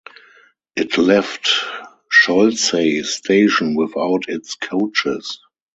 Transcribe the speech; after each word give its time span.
It 0.75 0.97
left 0.97 1.47
Cholsey 2.11 3.03
station 3.05 3.75
without 3.75 4.27
its 4.29 4.55
coaches. 4.55 5.39